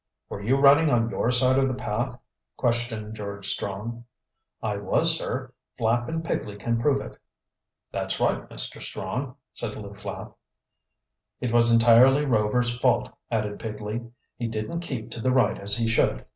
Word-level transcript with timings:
"Were 0.29 0.41
you 0.41 0.57
running 0.57 0.89
on 0.91 1.11
your 1.11 1.29
side 1.29 1.59
of 1.59 1.67
the 1.67 1.75
path?" 1.75 2.17
questioned 2.57 3.13
George 3.13 3.47
Strong. 3.47 4.03
"I 4.59 4.77
was, 4.77 5.15
sir. 5.15 5.53
Flapp 5.77 6.09
and 6.09 6.23
Pigley 6.25 6.55
can 6.57 6.81
prove 6.81 7.01
it." 7.01 7.19
"That's 7.91 8.19
right, 8.19 8.49
Mr. 8.49 8.81
Strong," 8.81 9.35
said 9.53 9.75
Lew 9.75 9.93
Flapp. 9.93 10.35
"It 11.39 11.51
was 11.53 11.71
entirely 11.71 12.25
Rover's 12.25 12.75
fault," 12.79 13.09
added 13.29 13.59
Pigley. 13.59 14.09
"He 14.37 14.47
didn't 14.47 14.79
keep 14.79 15.11
to 15.11 15.21
the 15.21 15.31
right 15.31 15.59
as 15.59 15.77
he 15.77 15.87
should." 15.87 16.25